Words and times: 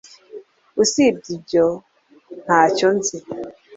Usibye 0.83 1.29
ibyo 1.35 1.65
ntacyo 2.43 2.87
nzi 2.97 3.17